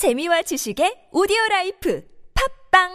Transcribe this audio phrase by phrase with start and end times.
[0.00, 2.02] 재미와 지식의 오디오 라이프
[2.72, 2.88] 팟빵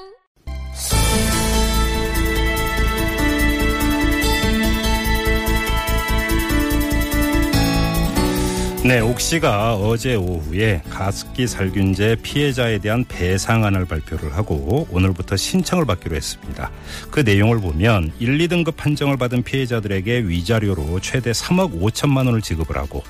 [8.88, 16.72] 네, 옥시가 어제 오후에 가습기 살균제 피해자에 대한 배상안을 발표를 하고 오늘부터 신청을 받기로 했습니다.
[17.12, 23.04] 그 내용을 보면 1, 2등급 판정을 받은 피해자들에게 위자료로 최대 3억 5천만 원을 지급을 하고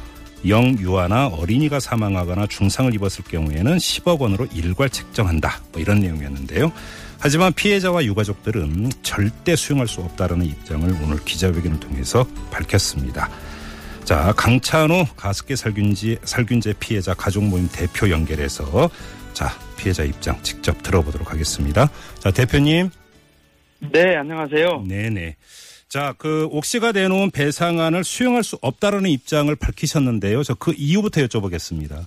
[0.47, 5.61] 영유아나 어린이가 사망하거나 중상을 입었을 경우에는 10억 원으로 일괄 책정한다.
[5.71, 6.71] 뭐 이런 내용이었는데요.
[7.19, 13.29] 하지만 피해자와 유가족들은 절대 수용할 수 없다라는 입장을 오늘 기자회견을 통해서 밝혔습니다.
[14.03, 18.89] 자, 강찬호 가습기 살균제, 살균제 피해자 가족 모임 대표 연결해서
[19.33, 21.89] 자, 피해자 입장 직접 들어보도록 하겠습니다.
[22.19, 22.89] 자, 대표님.
[23.91, 24.83] 네, 안녕하세요.
[24.87, 25.35] 네네.
[25.95, 30.43] 자, 그 옥시가 내놓은 배상안을 수용할 수 없다라는 입장을 밝히셨는데요.
[30.43, 32.05] 저 그 이유부터 여쭤보겠습니다.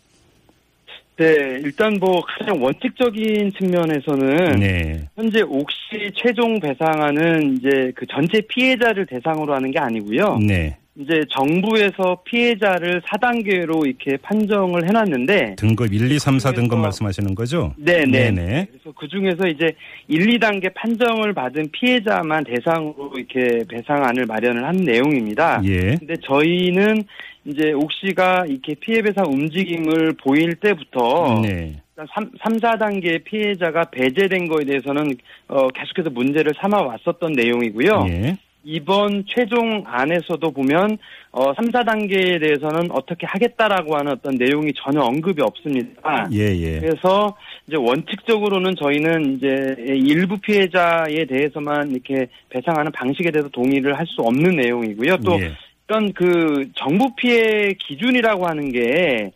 [1.16, 5.08] 네, 일단 뭐 가장 원칙적인 측면에서는 네.
[5.16, 10.38] 현재 옥시 최종 배상안은 이제 그 전체 피해자를 대상으로 하는 게 아니고요.
[10.46, 10.76] 네.
[10.98, 17.72] 이제 정부에서 피해자를 4단계로 이렇게 판정을 해놨는데 등급 1, 2, 3, 4 등급 말씀하시는 거죠?
[17.76, 18.32] 네네.
[18.32, 18.66] 네네.
[18.70, 19.70] 그래서 그 중에서 이제
[20.08, 25.60] 1, 2단계 판정을 받은 피해자만 대상으로 이렇게 배상안을 마련을 한 내용입니다.
[25.64, 25.94] 예.
[25.94, 27.04] 근데 저희는
[27.44, 31.80] 이제 옥시가 이렇게 피해 배상 움직임을 보일 때부터 네.
[32.12, 35.14] 3, 3, 4단계 피해자가 배제된 거에 대해서는
[35.46, 38.06] 어, 계속해서 문제를 삼아 왔었던 내용이고요.
[38.08, 38.36] 예.
[38.68, 40.98] 이번 최종 안에서도 보면
[41.32, 46.28] 어, 3, 4단계에 대해서는 어떻게 하겠다라고 하는 어떤 내용이 전혀 언급이 없습니다.
[46.32, 46.78] 예, 예.
[46.78, 47.34] 그래서
[47.66, 54.56] 이제 원칙적으로는 저희는 이제 일부 피해자에 대해서만 이렇게 배상하는 방식에 대해서 동의를 할 수 없는
[54.56, 55.16] 내용이고요.
[55.24, 55.52] 또 예.
[55.84, 59.30] 어떤 그 정부 피해 기준이라고 하는 게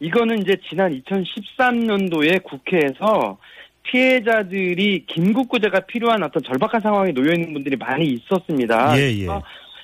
[0.00, 3.36] 이거는 이제 지난 2013년도에 국회에서
[3.82, 8.96] 피해자들이 긴급구제가 필요한 어떤 절박한 상황에 놓여 있는 분들이 많이 있었습니다.
[8.98, 9.26] 예, 예.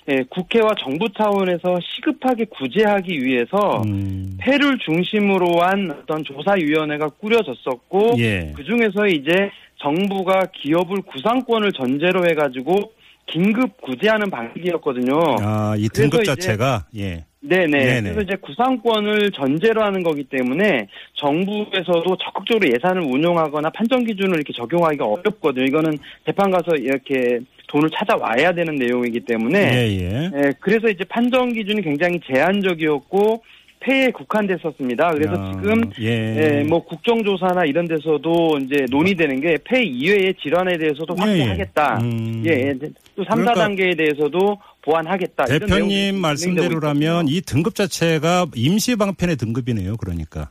[0.08, 4.36] 예, 국회와 정부 차원에서 시급하게 구제하기 위해서 음.
[4.40, 8.52] 폐를 중심으로 한 어떤 조사위원회가 꾸려졌었고 예.
[8.54, 12.92] 그 중에서 이제 정부가 기업을 구상권을 전제로 해가지고
[13.26, 15.36] 긴급 구제하는 방식이었거든요.
[15.40, 17.24] 아, 이 등급 자체가 예.
[17.40, 17.66] 네네.
[17.66, 18.00] 네네.
[18.02, 25.04] 그래서 이제 구상권을 전제로 하는 거기 때문에 정부에서도 적극적으로 예산을 운용하거나 판정 기준을 이렇게 적용하기가
[25.04, 25.64] 어렵거든요.
[25.64, 30.30] 이거는 재판 가서 이렇게 돈을 찾아와야 되는 내용이기 때문에 예, 예.
[30.34, 33.42] 예, 그래서 이제 판정 기준이 굉장히 제한적이었고
[33.80, 35.10] 폐에 국한됐었습니다.
[35.12, 36.60] 그래서 아, 지금 예.
[36.60, 41.42] 예, 뭐 국정조사나 이런 데서도 이제 논의되는 게 폐 이외의 질환에 대해서도 예, 예.
[41.42, 41.98] 확대하겠다.
[42.02, 42.42] 음.
[42.46, 42.74] 예, 예.
[43.16, 45.44] 또 3, 그러니까 4단계에 대해서도 보완하겠다.
[45.46, 47.26] 대표님 말씀대로라면.
[47.28, 49.96] 이 등급 자체가 임시 방편의 등급이네요.
[49.96, 50.50] 그러니까.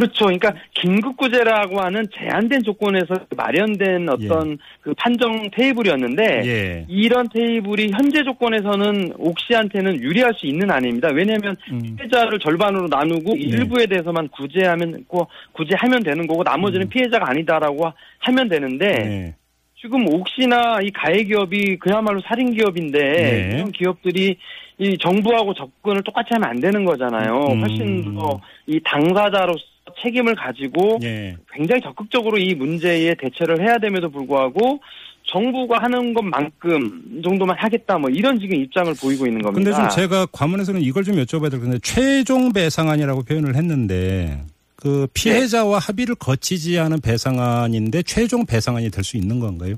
[0.00, 0.24] 그렇죠.
[0.26, 6.86] 그러니까 긴급구제라고 하는 제한된 조건에서 마련된 어떤 그 판정 테이블이었는데 예.
[6.88, 11.08] 이런 테이블이 현재 조건에서는 옥시한테는 유리할 수 있는 아닙니다.
[11.12, 11.96] 왜냐하면 음.
[11.96, 13.40] 피해자를 절반으로 나누고 네.
[13.40, 16.88] 일부에 대해서만 구제하면 고 구제하면 되는 거고 나머지는 음.
[16.88, 19.34] 피해자가 아니다라고 하- 하면 되는데 네.
[19.80, 23.50] 지금 옥시나 이 가해 기업이 그야말로 살인 기업인데 네.
[23.56, 24.36] 이런 기업들이
[24.78, 27.32] 이 정부하고 접근을 똑같이 하면 안 되는 거잖아요.
[27.52, 27.60] 음.
[27.60, 29.58] 훨씬 더 이 당사자로서
[30.02, 31.36] 책임을 가지고 예.
[31.52, 34.80] 굉장히 적극적으로 이 문제에 대처를 해야 됨에도 불구하고
[35.26, 39.70] 정부가 하는 것만큼 정도만 하겠다 뭐 이런 지금 입장을 보이고 있는 겁니다.
[39.70, 44.44] 근데 좀 제가 과문에서는 이걸 좀 여쭤봐야 될 텐데 최종 배상안이라고 표현을 했는데
[44.76, 49.76] 그 피해자와 합의를 거치지 않은 배상안인데 최종 배상안이 될 수 있는 건가요?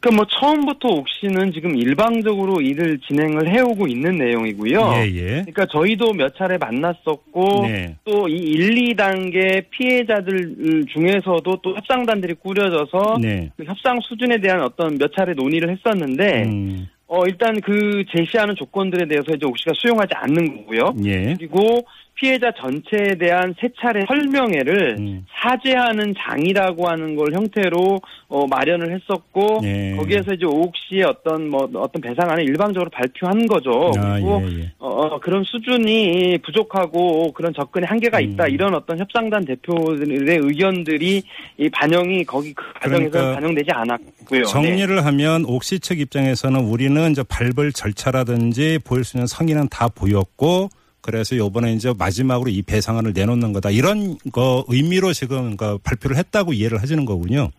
[0.00, 4.92] 그러니까 뭐 처음부터 옥시는 지금 일방적으로 일을 진행을 해오고 있는 내용이고요.
[4.96, 5.26] 예, 예.
[5.42, 7.96] 그러니까 저희도 몇 차례 만났었고 네.
[8.04, 13.50] 또이 1, 2단계 피해자들 중에서도 또 협상단들이 꾸려져서 네.
[13.58, 19.06] 그 협상 수준에 대한 어떤 몇 차례 논의를 했었는데 음, 어 일단 그 제시하는 조건들에
[19.06, 20.94] 대해서 이제 옥시가 수용하지 않는 거고요.
[21.04, 21.34] 예.
[21.36, 21.84] 그리고
[22.14, 25.26] 피해자 전체에 대한 세 차례 설명회를 음.
[25.42, 27.98] 사죄하는 장이라고 하는 걸 형태로
[28.28, 29.96] 어, 마련을 했었고 예.
[29.96, 33.92] 거기에서 이제 오옥 씨의 어떤 뭐 어떤 배상안을 일방적으로 발표한 거죠.
[33.98, 34.72] 아, 그리고 예, 예.
[34.78, 38.50] 어, 어, 그런 수준이 부족하고 그런 접근에 한계가 있다 음.
[38.50, 41.22] 이런 어떤 협상단 대표들의 의견들이
[41.58, 44.42] 이 반영이 거기 그 과정에서 그러니까 반영되지 않았고요.
[44.42, 44.44] 네.
[44.44, 50.68] 정리를 하면 옥시 측 입장에서는 우리는 이제 발벌 절차라든지 보일 수 있는 성의는 다 보였고
[51.00, 53.70] 그래서 요번에 이제 마지막으로 이 배상안을 내놓는 거다.
[53.70, 57.50] 이런 거 의미로 지금 그 발표를 했다고 이해를 하시는 거군요.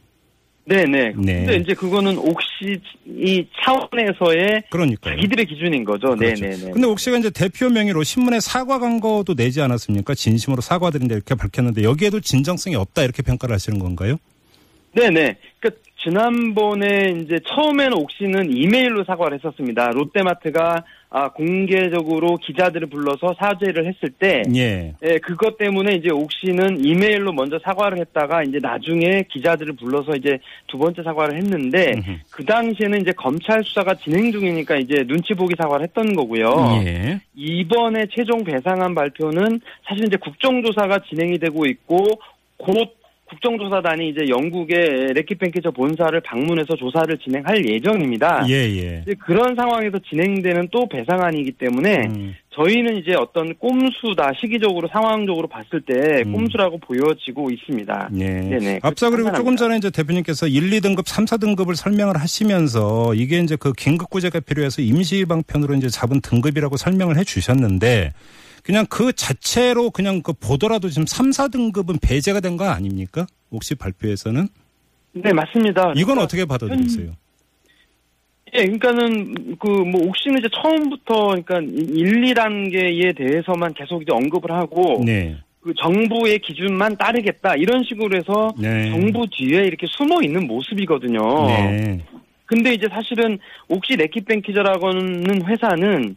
[0.65, 1.13] 네네.
[1.17, 1.45] 네.
[1.45, 5.15] 근데 이제 그거는 옥시 이 차원에서의 그러니까요.
[5.15, 6.15] 자기들의 기준인 거죠.
[6.15, 6.45] 그렇죠.
[6.45, 6.71] 네네네.
[6.71, 10.13] 근데 옥시가 이제 대표 명의로 신문에 사과 광고도 내지 않았습니까?
[10.13, 14.17] 진심으로 사과드린다 이렇게 밝혔는데 여기에도 진정성이 없다 이렇게 평가를 하시는 건가요?
[14.93, 15.37] 네네.
[15.59, 19.89] 그러니까 지난번에 이제 처음에는 옥시는 이메일로 사과를 했었습니다.
[19.89, 24.93] 롯데마트가 아, 공개적으로 기자들을 불러서 사죄를 했을 때, 예.
[25.03, 30.77] 예, 그것 때문에 이제 옥시는 이메일로 먼저 사과를 했다가 이제 나중에 기자들을 불러서 이제 두
[30.77, 32.17] 번째 사과를 했는데, 음흠.
[32.31, 36.81] 그 당시에는 이제 검찰 수사가 진행 중이니까 이제 눈치 보기 사과를 했던 거고요.
[36.85, 37.19] 예.
[37.35, 42.05] 이번에 최종 배상안 발표는 사실 이제 국정조사가 진행이 되고 있고
[42.55, 43.00] 곧
[43.31, 48.45] 국정조사단이 이제 영국의 레킷벤키저 본사를 방문해서 조사를 진행할 예정입니다.
[48.49, 49.03] 예, 예.
[49.19, 56.21] 그런 상황에서 진행되는 또 배상안이기 때문에 음, 저희는 이제 어떤 꼼수다 시기적으로 상황적으로 봤을 때
[56.25, 56.33] 음.
[56.33, 58.09] 꼼수라고 보여지고 있습니다.
[58.15, 58.25] 예.
[58.27, 58.79] 네네.
[58.83, 59.31] 앞서 그리고.
[59.33, 64.41] 조금 전에 이제 대표님께서 1, 2등급, 3, 4등급을 설명을 하시면서 이게 이제 그 긴급 구제가
[64.41, 68.11] 필요해서 임시 방편으로 이제 잡은 등급이라고 설명을 해 주셨는데
[68.63, 73.25] 그냥 그 자체로 그냥 그 보더라도 지금 3, 4등급은 배제가 된 거 아닙니까?
[73.49, 74.49] 혹시 발표에서는?
[75.13, 75.93] 네 맞습니다.
[75.95, 77.13] 이건 그러니까 어떻게 받아들이세요?
[78.53, 85.01] 예, 그러니까는 그 뭐 옥시는 이제 처음부터 그러니까 1, 2단계에 대해서만 계속 이제 언급을 하고
[85.05, 85.37] 네.
[85.61, 88.89] 그 정부의 기준만 따르겠다 이런 식으로 해서 네.
[88.89, 91.47] 정부 뒤에 이렇게 숨어 있는 모습이거든요.
[91.47, 91.99] 네.
[92.45, 93.37] 근데 이제 사실은
[93.69, 96.15] 옥시 레키뱅키저라고 하는 회사는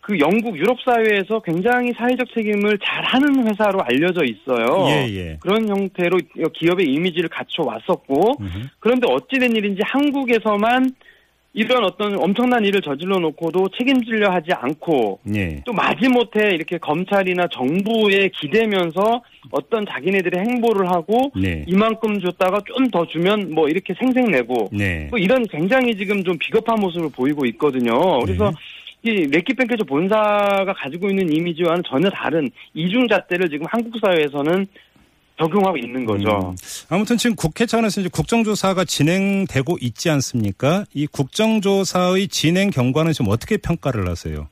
[0.00, 4.86] 그 영국 유럽 사회에서 굉장히 사회적 책임을 잘 하는 회사로 알려져 있어요.
[4.88, 5.36] 예, 예.
[5.40, 6.18] 그런 형태로
[6.54, 8.68] 기업의 이미지를 갖춰 왔었고 음흠.
[8.78, 10.92] 그런데 어찌된 일인지 한국에서만
[11.56, 15.62] 이런 어떤 엄청난 일을 저질러 놓고도 책임지려 하지 않고 예.
[15.64, 21.64] 또 마지못해 이렇게 검찰이나 정부에 기대면서 어떤 자기네들의 행보를 하고 네.
[21.66, 25.08] 이만큼 줬다가 좀 더 주면 뭐 이렇게 생색내고 네.
[25.10, 28.20] 뭐 이런 굉장히 지금 좀 비겁한 모습을 보이고 있거든요.
[28.20, 28.52] 그래서
[29.02, 29.12] 네.
[29.12, 34.66] 이 레키뱅크저 본사가 가지고 있는 이미지와는 전혀 다른 이중잣대를 지금 한국 사회에서는
[35.38, 36.50] 적용하고 있는 거죠.
[36.50, 36.56] 음,
[36.88, 40.84] 아무튼 지금 국회 차원에서 이제 국정조사가 진행되고 있지 않습니까?
[40.94, 44.48] 이 국정조사의 진행 경과는 지금 어떻게 평가를 하세요?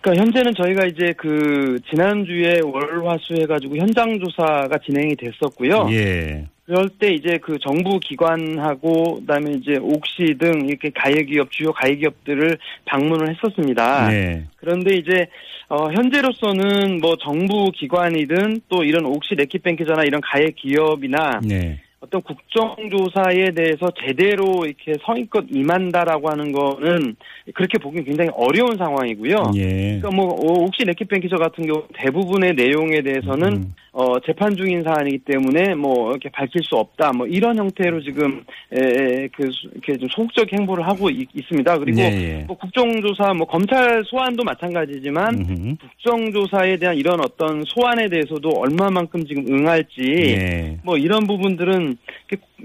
[0.00, 5.88] 그러니까 현재는 저희가 이제 그 지난주에 월화수 해가지고 현장 조사가 진행이 됐었고요.
[5.90, 6.48] 예.
[6.66, 12.56] 그럴 때 이제 그 정부 기관하고 그다음에 이제 옥시 등 이렇게 가해기업 주요 가해기업들을
[12.86, 14.08] 방문을 했었습니다.
[14.08, 14.44] 네.
[14.56, 15.26] 그런데 이제
[15.68, 21.80] 어 현재로서는 뭐 정부 기관이든 또 이런 옥시 레키뱅크저나 이런 가해 기업이나 네.
[22.00, 27.16] 어떤 국정조사에 대해서 제대로 이렇게 성의껏 임한다라고 하는 거는
[27.54, 29.52] 그렇게 보기 굉장히 어려운 상황이고요.
[29.56, 29.98] 예.
[30.00, 33.74] 그러니까 뭐 어, 혹시 레키뱅키저 같은 경우 대부분의 내용에 대해서는 음.
[33.96, 38.42] 어, 재판 중인 사안이기 때문에 뭐 이렇게 밝힐 수 없다 뭐 이런 형태로 지금
[38.72, 42.04] 에, 그 수- 이렇게 좀 소극적 행보를 하고 있, 습니다 그리고 예,
[42.40, 42.44] 예.
[42.44, 45.74] 뭐 국정조사 뭐 검찰 소환도 마찬가지지만 음흠.
[45.80, 50.78] 국정조사에 대한 이런 어떤 소환에 대해서도 얼마만큼 지금 응할지 예.
[50.82, 51.96] 뭐 이런 부분들은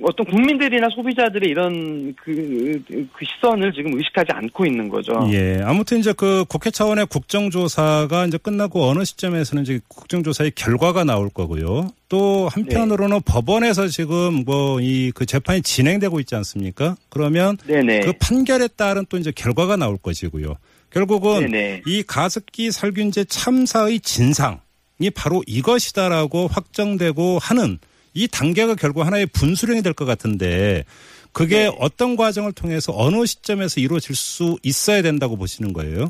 [0.02, 5.12] 어떤 국민들이나 소비자들의 이런 그, 그 시선을 지금 의식하지 않고 있는 거죠.
[5.32, 5.60] 예.
[5.64, 11.92] 아무튼 이제 그 국회 차원의 국정조사가 이제 끝나고 어느 시점에서는 이제 국정조사의 결과가 나올 거고요.
[12.10, 16.96] 또 한편으로는 법원에서 지금 뭐 이 그 재판이 진행되고 있지 않습니까?
[17.10, 18.02] 그러면 네네.
[18.02, 20.56] 그 판결에 따른 또 이제 결과가 나올 것이고요.
[20.92, 21.82] 결국은 네네.
[21.86, 27.78] 이 가습기 살균제 참사의 진상이 바로 이것이다라고 확정되고 하는
[28.14, 30.84] 이 단계가 결국 하나의 분수령이 될 것 같은데
[31.32, 31.76] 그게 네.
[31.80, 36.10] 어떤 과정을 통해서 어느 시점에서 이루어질 수 있어야 된다고 보시는 거예요?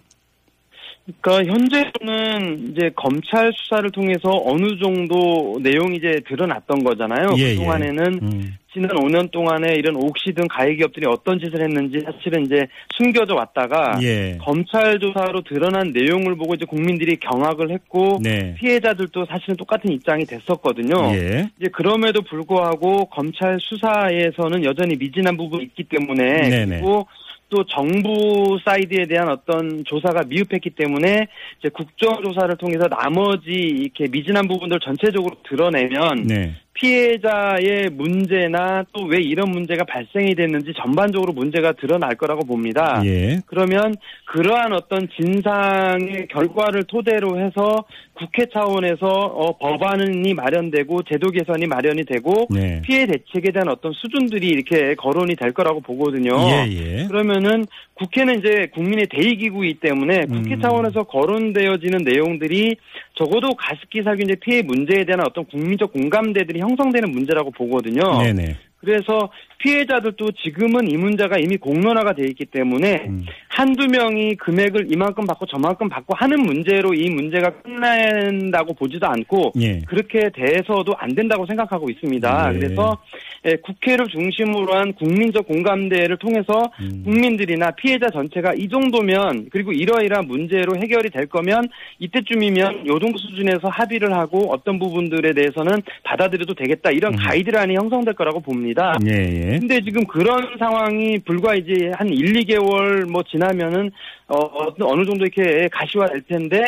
[1.21, 7.29] 그러니까 현재는 이제 검찰 수사를 통해서 어느 정도 내용이 이제 드러났던 거잖아요.
[7.37, 8.57] 예, 그 동안에는 음.
[8.71, 13.97] 지난 5년 동안에 이런 옥시 등 가해 기업들이 어떤 짓을 했는지 사실은 이제 숨겨져 왔다가
[14.03, 14.37] 예.
[14.39, 18.53] 검찰 조사로 드러난 내용을 보고 이제 국민들이 경악을 했고 네.
[18.59, 21.15] 피해자들도 사실은 똑같은 입장이 됐었거든요.
[21.15, 21.49] 예.
[21.59, 26.75] 이제 그럼에도 불구하고 검찰 수사에서는 여전히 미진한 부분이 있기 때문에 네네.
[26.77, 27.07] 그리고
[27.49, 31.27] 또 정부 사이드에 대한 어떤 조사가 미흡했기 때문에
[31.59, 36.55] 이제 국정조사를 통해서 나머지 이렇게 미진한 부분들 전체적으로 드러내면 네.
[36.79, 43.01] 피해자의 문제나 또 왜 이런 문제가 발생이 됐는지 전반적으로 문제가 드러날 거라고 봅니다.
[43.05, 43.39] 예.
[43.47, 43.95] 그러면
[44.25, 47.83] 그러한 어떤 진상의 결과를 토대로 해서
[48.13, 52.81] 국회 차원에서 어, 법안이 마련되고 제도 개선이 마련이 되고 네.
[52.83, 56.31] 피해 대책에 대한 어떤 수준들이 이렇게 거론이 될 거라고 보거든요.
[56.37, 57.07] 예, 예.
[57.07, 60.61] 그러면은 국회는 이제 국민의 대의기구이기 때문에 국회 음.
[60.61, 62.75] 차원에서 거론되어지는 내용들이
[63.15, 68.21] 적어도 가습기 살균제 피해 문제에 대한 어떤 국민적 공감대들이 형 성되는 문제라고 보거든요.
[68.21, 68.55] 네네.
[68.79, 73.25] 그래서 피해자들도 지금은 이 문제가 이미 공론화가 돼 있기 때문에 음.
[73.49, 79.79] 한두 명이 금액을 이만큼 받고 저만큼 받고 하는 문제로 이 문제가 끝난다고 보지도 않고 예.
[79.81, 82.51] 그렇게 돼서도 안 된다고 생각하고 있습니다.
[82.51, 82.59] 네.
[82.59, 82.97] 그래서
[83.45, 87.03] 예, 국회를 중심으로 한 국민적 공감대를 통해서 음.
[87.03, 91.67] 국민들이나 피해자 전체가 이 정도면 그리고 이러이러한 문제로 해결이 될 거면
[91.99, 97.17] 이때쯤이면 요 정도 수준에서 합의를 하고 어떤 부분들에 대해서는 받아들여도 되겠다 이런 음.
[97.17, 98.68] 가이드라인이 형성될 거라고 봅니다.
[99.07, 99.11] 예,
[99.53, 99.59] 예.
[99.59, 103.91] 근데 지금 그런 상황이 불과 이제 한 1, 2개월 뭐 지나면은
[104.27, 106.63] 어 어- 어느 정도 이렇게 가시화될 텐데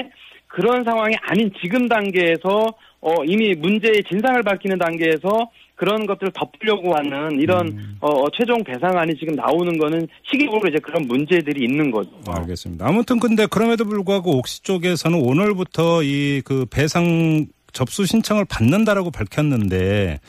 [0.47, 7.39] 그런 상황이 아닌 지금 단계에서 어 이미 문제의 진상을 밝히는 단계에서 그런 것들을 덮으려고 하는
[7.41, 7.97] 이런 음.
[8.01, 12.11] 어 어, 최종 배상안이 지금 나오는 거는 시기적으로 이제 그런 문제들이 있는 거죠.
[12.27, 12.85] 알겠습니다.
[12.87, 20.19] 아무튼 근데 그럼에도 불구하고 옥시 쪽에서는 오늘부터 이 그 배상 접수 신청을 받는다라고 밝혔는데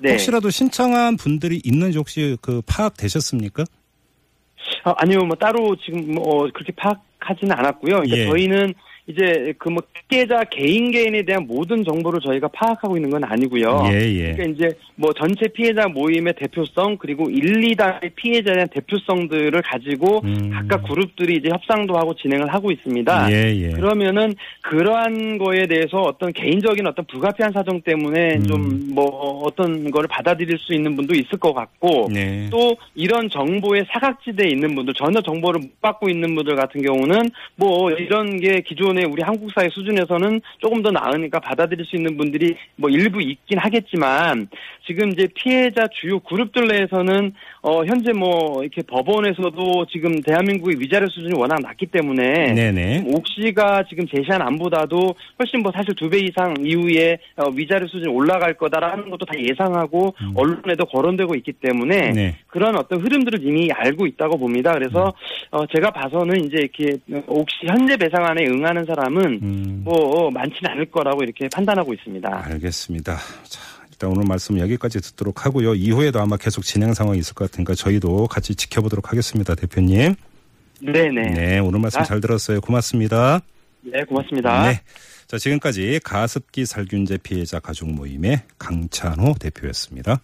[0.00, 0.10] 네.
[0.10, 3.64] 혹시라도 신청한 분들이 있는지 혹시 그 파악되셨습니까?
[4.84, 8.00] 어, 아니요, 뭐 따로 지금 뭐 어, 그렇게 파악하지는 않았고요.
[8.00, 8.26] 그러니까 예.
[8.26, 8.74] 저희는
[9.06, 9.82] 이제 그 뭐
[10.12, 13.84] 피해자 개인 개인에 대한 모든 정보를 저희가 파악하고 있는 건 아니고요.
[13.86, 14.32] 예, 예.
[14.34, 20.50] 그러니까 이제 뭐 전체 피해자 모임의 대표성 그리고 1, 2단의 피해자에 대한 대표성들을 가지고 음.
[20.52, 23.32] 각각 그룹들이 이제 협상도 하고 진행을 하고 있습니다.
[23.32, 23.68] 예, 예.
[23.70, 28.42] 그러면은 그러한 거에 대해서 어떤 개인적인 어떤 불가피한 사정 때문에 음.
[28.44, 32.48] 좀뭐 어떤 거를 받아들일 수 있는 분도 있을 것 같고 네.
[32.50, 37.90] 또 이런 정보의 사각지대에 있는 분들 전혀 정보를 못 받고 있는 분들 같은 경우는 뭐
[37.92, 42.56] 이런 게 기존 의 우리 한국 사회 수준에서는 조금 더 나으니까 받아들일 수 있는 분들이
[42.76, 44.48] 뭐 일부 있긴 하겠지만
[44.86, 47.32] 지금 이제 피해자 주요 그룹들 내에서는
[47.62, 53.04] 어 현재 뭐 이렇게 법원에서도 지금 대한민국의 위자료 수준이 워낙 낮기 때문에 네네.
[53.06, 58.52] 옥시가 지금 제시한 안보다도 훨씬 뭐 사실 두 배 이상 이후에 어, 위자료 수준이 올라갈
[58.54, 60.34] 거다라는 것도 다 예상하고 음.
[60.36, 62.36] 언론에도 거론되고 있기 때문에 네.
[62.48, 64.72] 그런 어떤 흐름들을 이미 알고 있다고 봅니다.
[64.74, 65.14] 그래서
[65.50, 69.80] 어, 제가 봐서는 이제 이렇게 옥시 현재 배상안에 응하는 사람은 음.
[69.84, 72.44] 뭐 많지는 않을 거라고 이렇게 판단하고 있습니다.
[72.46, 73.16] 알겠습니다.
[73.44, 73.60] 자,
[73.90, 75.74] 일단 오늘 말씀 여기까지 듣도록 하고요.
[75.74, 79.54] 이후에도 아마 계속 진행 상황이 있을 것 같으니까 저희도 같이 지켜보도록 하겠습니다.
[79.54, 80.14] 대표님.
[80.80, 81.10] 네네.
[81.10, 81.30] 네.
[81.30, 82.04] 네, 오늘 말씀 아.
[82.04, 82.60] 잘 들었어요.
[82.60, 83.40] 고맙습니다.
[84.08, 84.70] 고맙습니다.
[84.70, 84.80] 네.
[85.26, 90.20] 자, 지금까지 가습기 살균제 피해자 가족 모임의 강찬호 대표였습니다.